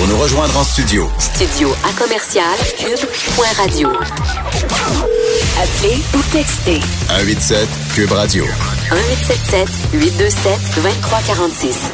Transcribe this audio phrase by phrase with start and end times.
[0.00, 1.06] Pour nous rejoindre en studio.
[1.18, 3.90] Studio à commercial cube.radio.
[5.60, 8.44] Appelez ou textez 187 Cube Radio.
[8.44, 11.90] 1877 827 2346.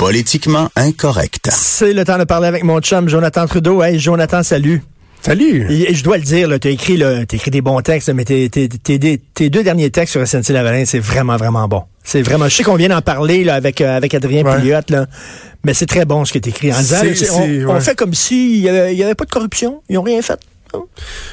[0.00, 1.48] Politiquement incorrect.
[1.52, 3.84] C'est le temps de parler avec mon chum Jonathan Trudeau.
[3.84, 4.82] Hey Jonathan, salut.
[5.24, 5.66] Salut!
[5.70, 8.50] Et, je dois le dire, tu as écrit, là, écrit des bons textes, mais tes,
[8.50, 11.84] tes, tes, tes deux derniers textes sur SNC-Lavalin, c'est vraiment, vraiment bon.
[12.02, 14.80] C'est vraiment, je sais qu'on vient d'en parler là, avec, euh, avec Adrien ouais.
[14.90, 15.06] Là,
[15.64, 16.74] mais c'est très bon ce qui est écrit.
[16.74, 16.98] En disant,
[17.32, 17.64] on, ouais.
[17.66, 20.38] on, fait comme s'il n'y avait, avait, pas de corruption, ils n'ont rien fait.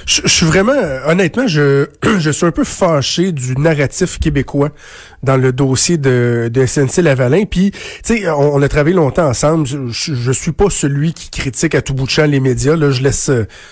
[0.06, 0.74] Je, je, suis vraiment,
[1.06, 1.88] honnêtement, je,
[2.20, 4.70] je suis un peu fâché du narratif québécois
[5.24, 7.46] dans le dossier de, de SNC-Lavalin.
[7.46, 9.68] Puis, tu sais, on, on, a travaillé longtemps ensemble.
[9.68, 12.76] Je, je, suis pas celui qui critique à tout bout de champ les médias.
[12.76, 13.30] Là, je laisse,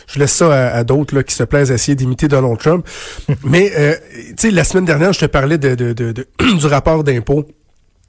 [0.08, 2.88] je laisse ça à, à d'autres là qui se plaisent à essayer d'imiter Donald Trump.
[3.44, 3.96] Mais, euh,
[4.30, 6.28] tu sais, la semaine dernière, je te parlais de, de, de, de
[6.58, 7.46] du rapport d'impôt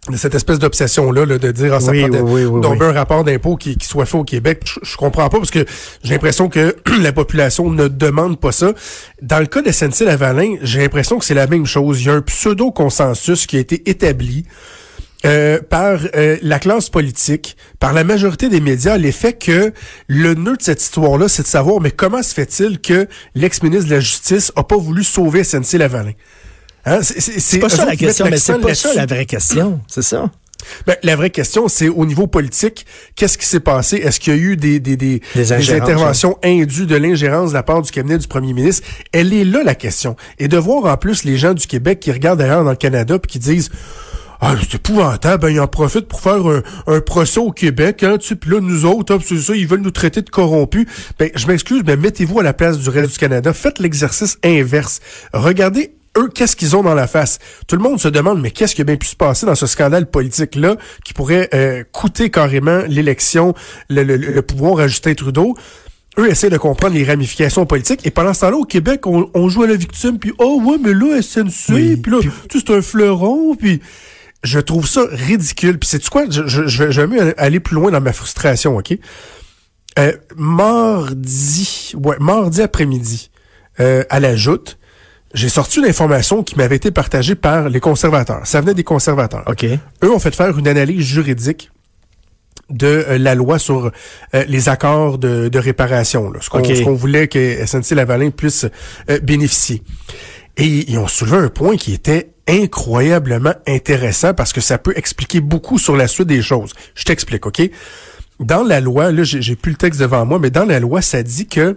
[0.08, 2.92] de cette espèce d'obsession-là là, de dire ah, ça oui, prend oui, oui, donc un
[2.92, 4.62] rapport d'impôt qui, qui, soit fait au Québec.
[4.64, 5.66] Je, je comprends pas parce que
[6.02, 8.72] j'ai l'impression que la population ne demande pas ça.
[9.20, 12.00] Dans le cas de SNC-Lavalin, j'ai l'impression que c'est la même chose.
[12.00, 14.46] Il y a un pseudo-consensus qui a été établi
[15.26, 19.74] euh, par euh, la classe politique, par la majorité des médias, l'effet que
[20.06, 23.94] le nœud de cette histoire-là, c'est de savoir, mais comment se fait-il que l'ex-ministre de
[23.96, 26.12] la Justice a pas voulu sauver SNC-Lavalin?
[26.90, 27.00] Hein?
[27.02, 30.30] C'est pas ça la question, mais c'est pas ça la vraie question, c'est ça?
[30.86, 33.96] Ben, la vraie question, c'est au niveau politique, qu'est-ce qui s'est passé?
[33.96, 37.62] Est-ce qu'il y a eu des, des, des, des, interventions indues de l'ingérence de la
[37.62, 38.86] part du cabinet du premier ministre?
[39.12, 40.16] Elle est là, la question.
[40.38, 43.18] Et de voir en plus les gens du Québec qui regardent d'ailleurs dans le Canada
[43.18, 43.70] puis qui disent
[44.42, 48.16] ah, c'est épouvantable, ben, ils en profitent pour faire un, un procès au Québec, hein,
[48.18, 50.86] tu là, nous autres, c'est ça, ils veulent nous traiter de corrompus.
[51.18, 53.52] Ben, je m'excuse, mais mettez-vous à la place du reste du Canada.
[53.52, 55.00] Faites l'exercice inverse.
[55.34, 57.38] Regardez eux, qu'est-ce qu'ils ont dans la face?
[57.66, 59.66] Tout le monde se demande, mais qu'est-ce qui a bien pu se passer dans ce
[59.66, 63.54] scandale politique-là qui pourrait euh, coûter carrément l'élection,
[63.88, 65.56] le, le, le, pouvoir à Justin Trudeau?
[66.18, 68.04] Eux essaient de comprendre les ramifications politiques.
[68.04, 70.78] Et pendant ce temps-là, au Québec, on, on, joue à la victime, puis «Oh ouais,
[70.82, 72.18] mais là, SNC, oui, puis là,
[72.48, 73.80] tu c'est un fleuron, puis...»
[74.42, 75.78] Je trouve ça ridicule.
[75.78, 76.24] Puis c'est quoi?
[76.30, 78.96] Je, je, je, vais aller plus loin dans ma frustration, OK?
[79.98, 83.30] Euh, mardi, ouais, mardi après-midi,
[83.80, 84.78] euh, à la joute,
[85.34, 88.40] j'ai sorti une information qui m'avait été partagée par les conservateurs.
[88.44, 89.44] Ça venait des conservateurs.
[89.46, 89.64] OK.
[89.64, 91.70] Eux ont fait faire une analyse juridique
[92.70, 93.90] de euh, la loi sur
[94.34, 98.66] euh, les accords de, de réparation, là, ce qu'on voulait que SNC-Lavalin puisse
[99.10, 99.82] euh, bénéficier.
[100.56, 105.40] Et ils ont soulevé un point qui était incroyablement intéressant parce que ça peut expliquer
[105.40, 106.72] beaucoup sur la suite des choses.
[106.94, 107.62] Je t'explique, OK?
[108.40, 111.22] Dans la loi, là, j'ai plus le texte devant moi, mais dans la loi, ça
[111.22, 111.76] dit que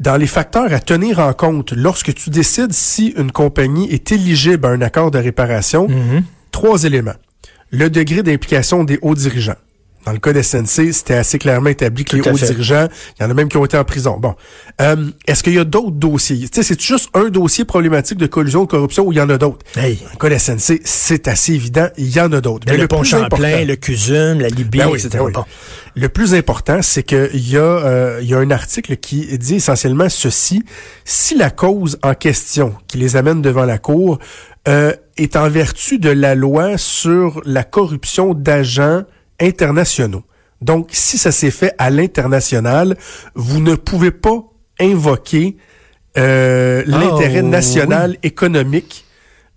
[0.00, 4.66] dans les facteurs à tenir en compte lorsque tu décides si une compagnie est éligible
[4.66, 6.22] à un accord de réparation, Mhm.
[6.50, 7.14] trois éléments.
[7.70, 9.56] Le degré d'implication des hauts dirigeants.
[10.04, 12.46] Dans le cas de SNC, c'était assez clairement établi que les hauts fait.
[12.46, 14.18] dirigeants, il y en a même qui ont été en prison.
[14.18, 14.34] Bon.
[14.80, 16.38] Euh, Est-ce qu'il y a d'autres dossiers?
[16.40, 19.30] Tu sais, c'est juste un dossier problématique de collusion de corruption ou il y en
[19.30, 19.64] a d'autres?
[19.76, 19.96] Hey.
[20.04, 22.70] Dans le cas de SNC, c'est assez évident, il y en a d'autres.
[22.70, 25.18] Le, le pont plus Champlain, important- le CUSUM, la Libye, Ben oui, etc.
[25.24, 25.32] oui.
[25.32, 25.44] Bon.
[25.94, 29.56] Le plus important, c'est qu'il y, a, euh, il y a un article qui dit
[29.56, 30.64] essentiellement ceci.
[31.04, 34.18] Si la cause en question qui les amène devant la Cour
[34.68, 39.02] euh, est en vertu de la loi sur la corruption d'agents
[39.42, 40.22] internationaux.
[40.60, 42.96] Donc, si ça s'est fait à l'international,
[43.34, 44.44] vous ne pouvez pas
[44.80, 45.56] invoquer
[46.16, 49.04] euh, l'intérêt Oh, national économique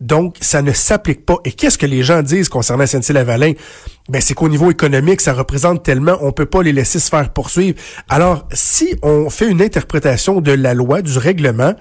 [0.02, 1.38] donc, ça ne s'applique pas.
[1.46, 3.54] Et qu'est-ce que les gens disent concernant SNC-Lavalin?
[4.08, 7.34] Ben, c'est qu'au niveau économique, ça représente tellement, on peut pas les laisser se faire
[7.34, 7.76] poursuivre.
[8.08, 11.74] Alors, si on fait une interprétation de la loi, du règlement,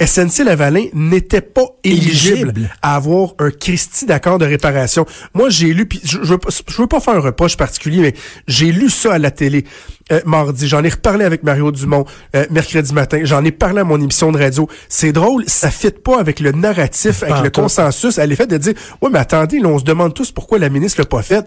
[0.00, 2.70] SNC-Lavalin n'était pas éligible, Éligible.
[2.82, 5.06] à avoir un Christie d'accord de réparation.
[5.34, 8.00] Moi, j'ai lu, puis je, je, veux pas- je veux pas faire un reproche particulier,
[8.00, 8.14] mais
[8.46, 9.64] j'ai lu ça à la télé
[10.12, 10.68] euh, mardi.
[10.68, 12.04] J'en ai reparlé avec Mario Dumont
[12.36, 13.20] euh, mercredi matin.
[13.24, 14.68] J'en ai parlé à mon émission de radio.
[14.88, 18.74] C'est drôle, ça fit pas avec le narratif, avec le consensus, à l'effet de dire,
[19.02, 21.44] ouais, mais attendez, là, on se demande tous pourquoi la ministre l'a pas fait.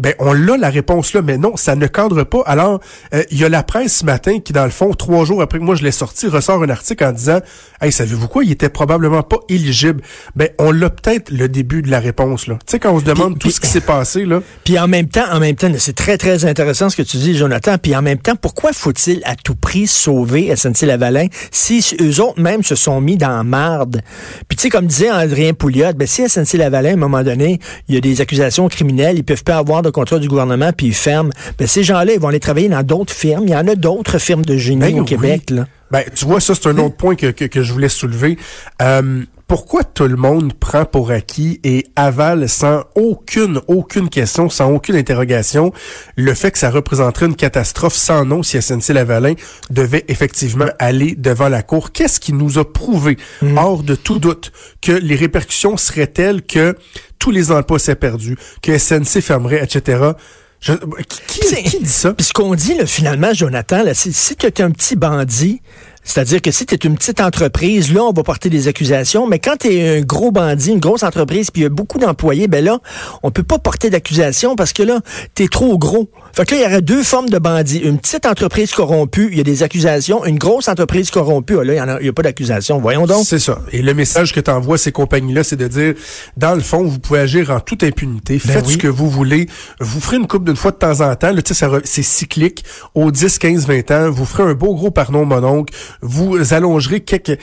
[0.00, 2.42] Ben, on l'a la réponse là, mais non, ça ne cadre pas.
[2.46, 2.80] Alors,
[3.14, 5.58] euh, il y a la presse ce matin qui, dans le fond, trois jours après
[5.58, 7.40] que moi je l'ai sorti, ressort un article en disant
[7.80, 10.02] Hey, savez-vous quoi, il était probablement pas éligible.
[10.36, 12.54] Ben, on l'a peut-être le début de la réponse, là.
[12.66, 14.40] Tu sais, quand on se demande tout ce qui s'est passé, là.
[14.64, 17.36] Puis en même temps, en même temps, c'est très, très intéressant ce que tu dis,
[17.36, 17.76] Jonathan.
[17.78, 22.62] Puis en même temps, pourquoi faut-il à tout prix sauver SNC-Lavalin si eux autres même
[22.62, 24.02] se sont mis dans marde?
[24.48, 27.58] Puis tu sais, comme disait Adrien Pouliot, ben, si SNC-Lavalin, à un moment donné,
[27.88, 30.88] il y a des accusations criminelles, ils peuvent pas avoir de contrat du gouvernement, puis
[30.88, 33.44] ils ferment, ben, ces gens-là, ils vont aller travailler dans d'autres firmes.
[33.46, 35.04] Il y en a d'autres firmes de génie Ben au oui.
[35.04, 35.66] Québec, là.
[35.90, 38.36] Ben, tu vois, ça, c'est un autre point que, que, que je voulais soulever.
[38.82, 44.70] Euh, pourquoi tout le monde prend pour acquis et avale sans aucune, aucune question, sans
[44.70, 45.72] aucune interrogation,
[46.16, 49.34] le fait que ça représenterait une catastrophe sans nom si SNC-Lavalin
[49.70, 51.92] devait effectivement aller devant la Cour?
[51.92, 53.56] Qu'est-ce qui nous a prouvé, mm.
[53.56, 54.52] hors de tout doute,
[54.82, 56.76] que les répercussions seraient telles que
[57.18, 60.12] tous les emplois seraient perdus, que SNC fermerait, etc.,
[60.60, 62.12] qui, qui, dit ça?
[62.12, 65.62] Puis ce qu'on dit, là, finalement, Jonathan, là, si, si tu es un petit bandit,
[66.08, 69.38] c'est-à-dire que si tu es une petite entreprise, là, on va porter des accusations, mais
[69.38, 72.48] quand tu es un gros bandit, une grosse entreprise, puis il y a beaucoup d'employés,
[72.48, 72.78] ben là,
[73.22, 75.00] on peut pas porter d'accusation parce que là,
[75.34, 76.08] tu es trop gros.
[76.32, 77.80] Fait que là, il y aurait deux formes de bandits.
[77.80, 80.24] Une petite entreprise corrompue, il y a des accusations.
[80.24, 82.78] Une grosse entreprise corrompue, ah, là, il n'y a, pas d'accusation.
[82.78, 83.26] Voyons donc.
[83.26, 83.58] C'est ça.
[83.72, 85.92] Et le message que tu envoies ces compagnies-là, c'est de dire,
[86.38, 88.40] dans le fond, vous pouvez agir en toute impunité.
[88.42, 89.46] Ben Faites ce que vous voulez.
[89.78, 91.32] Vous ferez une coupe d'une fois de temps en temps.
[91.32, 91.42] Là,
[91.84, 92.64] c'est cyclique.
[92.94, 97.38] Au 10, 15, 20 ans, vous ferez un beau gros pardon mononcle vous allongerez quelques...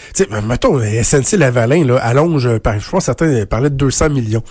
[0.47, 4.43] Mettons, SNC Lavalin, là, allonge, je pense certains parlaient de 200 millions.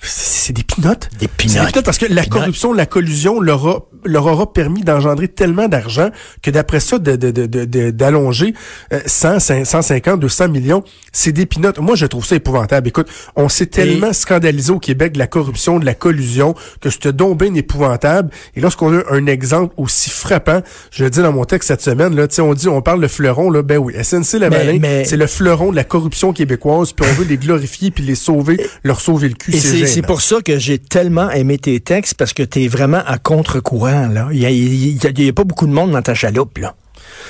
[0.00, 1.08] C'est des pinottes.
[1.18, 1.82] Des pinottes.
[1.82, 6.10] parce que la corruption, la collusion leur, a, leur aura permis d'engendrer tellement d'argent
[6.42, 8.52] que d'après ça, d'allonger
[8.90, 11.78] de, de, 100, 150, 200 millions, c'est des pinottes.
[11.78, 12.88] Moi, je trouve ça épouvantable.
[12.88, 17.12] Écoute, on s'est tellement scandalisé au Québec de la corruption, de la collusion, que c'était
[17.12, 18.30] donc bien épouvantable.
[18.56, 22.14] Et lorsqu'on a un exemple aussi frappant, je le dis dans mon texte cette semaine,
[22.14, 25.70] là, on dit, on parle de fleuron, là, ben oui, SNC Lavalin, c'est le fleuron
[25.70, 29.34] de la corruption québécoise, puis on veut les glorifier puis les sauver, leur sauver le
[29.34, 29.52] cul.
[29.52, 33.02] C'est c'est pour ça que j'ai tellement aimé tes textes parce que tu es vraiment
[33.06, 34.08] à contre-courant.
[34.08, 34.28] là.
[34.32, 36.58] Il n'y a, pas beaucoup de monde dans ta chaloupe.
[36.58, 36.74] là.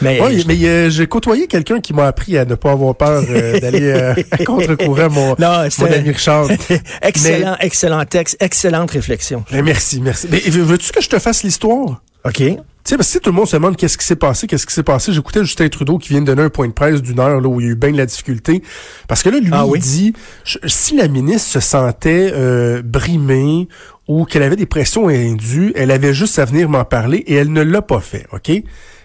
[0.02, 3.22] Mais, oui, mais euh, j'ai côtoyé quelqu'un qui m'a appris à ne pas avoir peur
[3.28, 6.48] euh, d'aller euh, à contre-courant, mon, non, mon ami Richard.
[7.02, 9.44] excellent, excellent texte, excellente réflexion.
[9.52, 10.28] Mais merci, merci.
[10.30, 12.02] Mais veux-tu que je te fasse l'histoire?
[12.24, 12.42] OK.
[12.84, 14.74] Tu sais, parce que tout le monde se demande qu'est-ce qui s'est passé, qu'est-ce qui
[14.74, 15.10] s'est passé.
[15.10, 17.58] J'écoutais Justin Trudeau qui vient de donner un point de presse d'une heure là, où
[17.58, 18.62] il y a eu bien de la difficulté.
[19.08, 20.12] Parce que là, lui, ah il dit,
[20.66, 23.68] si la ministre se sentait euh, brimée
[24.06, 27.52] ou qu'elle avait des pressions indues, elle avait juste à venir m'en parler et elle
[27.52, 28.52] ne l'a pas fait, OK?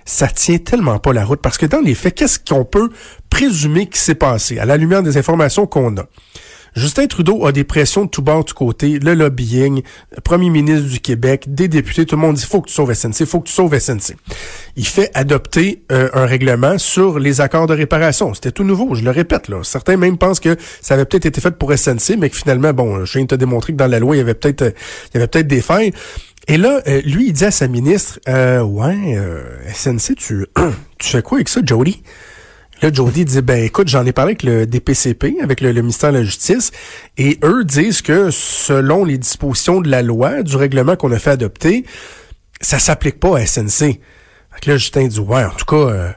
[0.03, 2.89] Ça tient tellement pas la route parce que dans les faits, qu'est-ce qu'on peut
[3.29, 4.59] présumer qui s'est passé?
[4.59, 6.05] À la lumière des informations qu'on a?
[6.75, 9.81] Justin Trudeau a des pressions de tout bord, de côté, le lobbying,
[10.23, 13.25] premier ministre du Québec, des députés, tout le monde dit faut que tu sauves SNC,
[13.25, 14.15] faut que tu sauves SNC.
[14.75, 18.33] Il fait adopter euh, un règlement sur les accords de réparation.
[18.33, 19.63] C'était tout nouveau, je le répète là.
[19.63, 23.05] Certains même pensent que ça avait peut-être été fait pour SNC, mais que finalement, bon,
[23.05, 24.73] je viens de te démontrer que dans la loi, il y avait peut-être
[25.13, 25.91] il y avait peut-être des failles.
[26.47, 29.17] Et là, euh, lui, il dit à sa ministre, euh, ouais,
[29.73, 30.45] SNC, tu,
[30.97, 32.01] tu fais quoi avec ça, Jody?
[32.81, 36.19] Là, Jody dit, ben écoute, j'en ai parlé avec le DPCP, avec le, ministère de
[36.19, 36.71] la Justice,
[37.17, 41.31] et eux disent que selon les dispositions de la loi, du règlement qu'on a fait
[41.31, 41.85] adopter,
[42.61, 43.99] ça s'applique pas à SNC.
[44.51, 45.91] Fait que là, Justin dit, ouais, en tout cas...
[45.91, 46.11] Euh,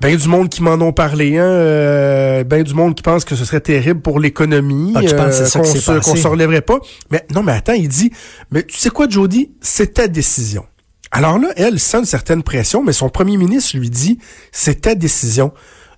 [0.00, 3.34] ben du monde qui m'en ont parlé, hein, euh, ben du monde qui pense que
[3.34, 6.78] ce serait terrible pour l'économie, ah, euh, qu'on se, qu'on se relèverait pas.
[7.10, 8.10] Mais non, mais attends, il dit,
[8.50, 10.66] mais tu sais quoi, Jody, c'est ta décision.
[11.16, 14.18] Alors là, elle sent une certaine pression, mais son premier ministre lui dit,
[14.52, 15.50] c'est ta décision.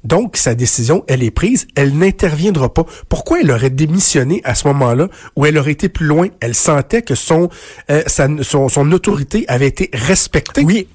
[0.05, 2.85] Donc, sa décision, elle est prise, elle n'interviendra pas.
[3.09, 6.29] Pourquoi elle aurait démissionné à ce moment-là, où elle aurait été plus loin?
[6.39, 7.51] Elle sentait que son,
[7.91, 10.63] euh, son, son, autorité avait été respectée.
[10.63, 10.87] Oui.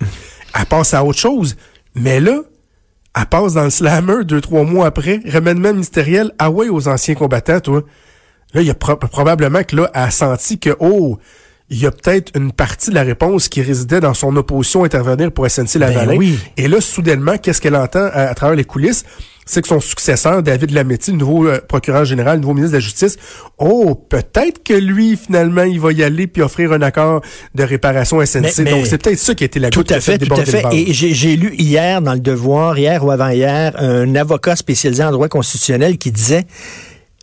[0.58, 1.58] Elle passe à autre chose.
[1.94, 2.44] Mais là,
[3.20, 7.16] elle passe dans le slammer deux, trois mois après, remènement ministériel, ah ouais, aux anciens
[7.16, 7.84] combattants, toi.
[8.54, 11.20] Là, il y a probablement que là, elle a senti que, oh,
[11.70, 14.86] il y a peut-être une partie de la réponse qui résidait dans son opposition à
[14.86, 16.18] intervenir pour SNC Lavalin.
[16.18, 19.06] Ben Et là, soudainement, qu'est-ce qu'elle entend à, travers les coulisses?
[19.46, 22.78] C'est que son successeur, David Lametti, le nouveau euh, procureur général, le nouveau ministre de
[22.78, 23.18] la Justice,
[23.58, 27.22] oh, peut-être que lui, finalement, il va y aller puis offrir un accord
[27.54, 28.64] de réparation SNC.
[28.64, 30.64] Donc, c'est peut-être ça qui a été la Tout à fait, tout à fait.
[30.72, 35.28] Et j'ai lu hier dans le Devoir, hier ou avant-hier, un avocat spécialisé en droit
[35.28, 36.46] constitutionnel qui disait,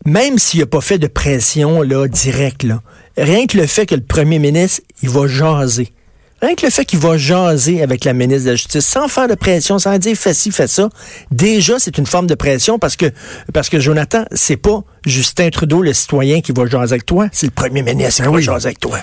[0.05, 2.81] même s'il n'a pas fait de pression là directe, là,
[3.17, 5.93] rien que le fait que le premier ministre, il va jaser.
[6.41, 9.27] Rien que le fait qu'il va jaser avec la ministre de la Justice, sans faire
[9.27, 10.89] de pression, sans dire fais ci, fais ça,
[11.29, 13.05] déjà c'est une forme de pression parce que
[13.53, 17.45] parce que Jonathan, c'est pas Justin Trudeau, le citoyen, qui va jaser avec toi, c'est
[17.45, 18.97] le premier ministre qui ben va jaser avec toi.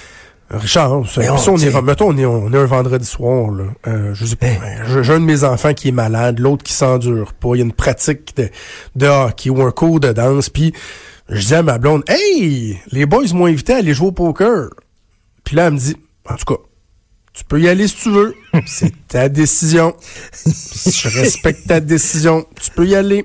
[0.51, 3.65] Richard, on, est, mettons, on est, on est un vendredi soir, là.
[3.87, 5.03] Euh, je sais pas, ben.
[5.03, 7.51] j'ai un de mes enfants qui est malade, l'autre qui s'endure pas.
[7.55, 8.49] Il y a une pratique de,
[8.97, 10.73] de hockey ou un cours de danse, puis
[11.29, 14.71] je dis à ma blonde, hey, les boys m'ont invité à aller jouer au poker.
[15.45, 15.97] Puis là, elle me dit,
[16.29, 16.61] en tout cas,
[17.39, 18.35] tu peux y aller si tu veux.
[18.67, 19.95] C'est ta décision.
[20.45, 22.45] Je respecte ta décision.
[22.61, 23.25] Tu peux y aller.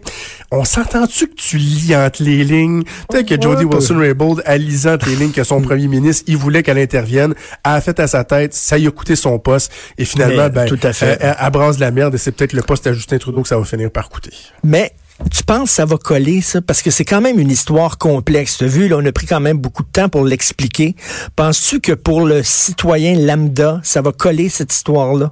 [0.51, 2.83] On s'entend-tu que tu lis entre les lignes?
[3.09, 6.61] Peut-être que Jody Wilson-Raybould a lisé entre les lignes que son premier ministre, il voulait
[6.61, 10.47] qu'elle intervienne, a fait à sa tête, ça y a coûté son poste, et finalement,
[10.49, 11.17] ben, tout à fait.
[11.19, 13.65] Elle, elle, la merde, et c'est peut-être le poste à Justin Trudeau que ça va
[13.65, 14.29] finir par coûter.
[14.63, 14.93] Mais
[15.31, 16.61] Tu penses que ça va coller, ça?
[16.61, 18.57] Parce que c'est quand même une histoire complexe.
[18.57, 20.95] Tu as vu, là, on a pris quand même beaucoup de temps pour l'expliquer.
[21.35, 25.31] Penses-tu que pour le citoyen lambda, ça va coller cette histoire-là?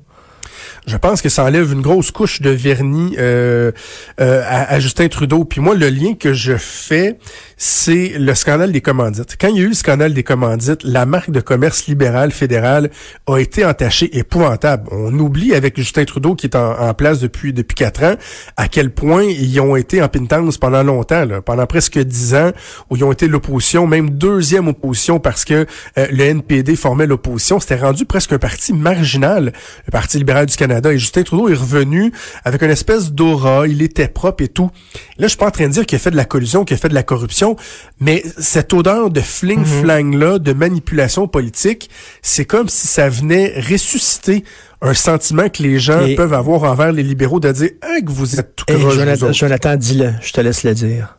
[0.88, 3.72] Je pense que ça enlève une grosse couche de vernis euh,
[4.20, 5.46] euh, à, Justin Trudeau.
[5.46, 7.18] Puis moi, le lien que je fais,
[7.56, 9.38] c'est le scandale des commandites.
[9.40, 12.90] Quand il y a eu le scandale des commandites, la marque de commerce libérale fédérale
[13.28, 14.88] a été entachée épouvantable.
[14.92, 18.16] On oublie avec Justin Trudeau qui est en, place depuis depuis quatre ans
[18.58, 22.52] à quel point ils ont été en pintance pendant longtemps, là, pendant presque dix ans,
[22.90, 25.66] où ils ont été l'opposition, même deuxième opposition parce que
[25.98, 27.60] euh, le NPD formait l'opposition.
[27.60, 29.54] C'était rendu presque un parti marginal,
[29.86, 30.71] le Parti libéral du Canada.
[30.72, 32.12] Et Justin Trudeau est revenu
[32.44, 34.70] avec une espèce d'aura, il était propre et tout.
[35.18, 36.76] Là, je suis pas en train de dire qu'il a fait de la collusion, qu'il
[36.76, 37.56] a fait de la corruption
[38.00, 41.90] mais cette odeur de fling-flang-là, de manipulation politique,
[42.22, 44.44] c'est comme si ça venait ressusciter
[44.82, 48.40] un sentiment que les gens peuvent avoir envers les libéraux de dire ah, que vous
[48.40, 51.18] êtes tout Jonathan, Jonathan dis-le, je te laisse le dire.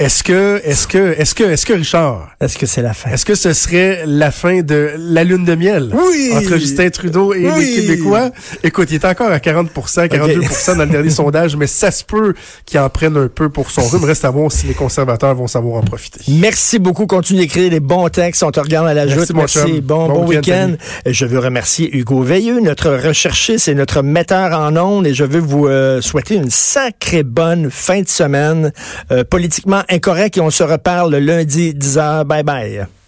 [0.00, 2.30] Est-ce que, est-ce que, est-ce que, est-ce que Richard?
[2.40, 3.10] Est-ce que c'est la fin?
[3.10, 5.90] Est-ce que ce serait la fin de la lune de miel?
[5.92, 6.30] Oui!
[6.34, 8.30] Entre Justin Trudeau et les Québécois?
[8.62, 12.32] Écoute, il est encore à 40% 42% dans le dernier sondage, mais ça se peut
[12.64, 14.04] qu'il en prenne un peu pour son rhume.
[14.04, 16.20] Reste à voir si les conservateurs vont savoir en profiter.
[16.28, 17.06] Merci beaucoup.
[17.06, 18.42] Continue d'écrire des bons textes.
[18.42, 19.30] On te regarde à la joute.
[19.34, 19.82] Merci.
[19.82, 20.76] Bon, bon, week-end.
[21.04, 25.06] je veux remercier Hugo Veilleux, notre recherchiste et notre metteur en ondes.
[25.06, 28.72] Et je veux vous euh, souhaiter une sacrée bonne fin de semaine.
[29.12, 32.24] Euh, politiquement incorrect et on se reparle lundi 10h.
[32.24, 32.99] Bye bye.